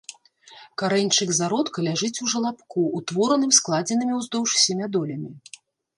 [0.81, 5.31] Карэньчык зародка ляжыць у жалабку, утвораным складзенымі ўздоўж семядолямі.